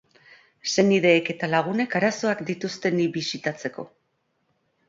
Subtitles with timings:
[0.75, 3.91] Senideek eta lagunek arazoak dituzte ni bisitatzeko.